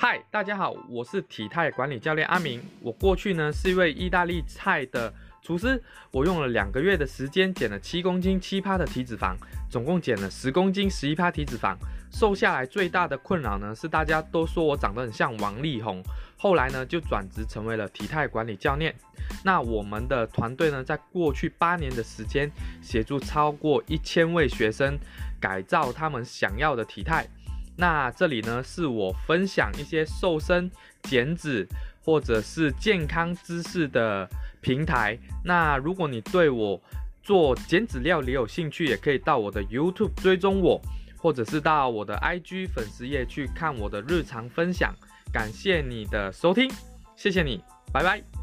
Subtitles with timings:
[0.00, 2.62] 嗨，大家好，我是体态管理教练阿明。
[2.80, 5.82] 我过去呢是一位意大利菜的厨师，
[6.12, 9.34] 我用了两个月的时间减了七公斤七趴的体脂肪，
[9.68, 11.76] 总共减了十公斤十一趴体脂肪。
[12.12, 16.00] 瘦下来最大的困扰呢是大家都说我长得很像王力宏。
[16.36, 18.94] 后来呢就转职成为了体态管理教练。
[19.44, 22.48] 那我们的团队呢在过去八年的时间，
[22.80, 24.96] 协助超过一千位学生
[25.40, 27.26] 改造他们想要的体态。
[27.80, 30.68] 那这里呢，是我分享一些瘦身、
[31.04, 31.64] 减脂
[32.04, 34.28] 或者是健康知识的
[34.60, 35.16] 平台。
[35.44, 36.80] 那如果你对我
[37.22, 40.80] 做减脂料理有兴趣，也可以到我的 YouTube 追踪我，
[41.16, 44.92] 或者是到我的 IG 粉丝页去看我的日常分享。
[45.32, 46.68] 感谢你的收听，
[47.14, 48.37] 谢谢你，拜拜。